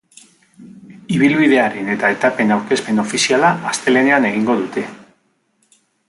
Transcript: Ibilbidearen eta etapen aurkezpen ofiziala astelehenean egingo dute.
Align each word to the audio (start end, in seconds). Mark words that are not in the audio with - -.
Ibilbidearen 1.17 1.91
eta 1.95 2.09
etapen 2.15 2.53
aurkezpen 2.55 3.03
ofiziala 3.03 3.51
astelehenean 3.73 4.25
egingo 4.31 4.57
dute. 4.63 4.87